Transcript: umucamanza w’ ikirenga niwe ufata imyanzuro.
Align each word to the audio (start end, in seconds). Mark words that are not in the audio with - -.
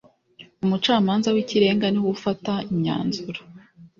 umucamanza 0.63 1.27
w’ 1.35 1.37
ikirenga 1.43 1.85
niwe 1.89 2.09
ufata 2.17 2.53
imyanzuro. 2.71 3.39